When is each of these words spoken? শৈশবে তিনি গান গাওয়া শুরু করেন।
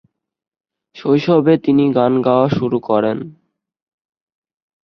শৈশবে 0.95 1.53
তিনি 1.65 1.83
গান 1.95 2.13
গাওয়া 2.21 2.47
শুরু 2.57 2.77
করেন। 2.89 3.17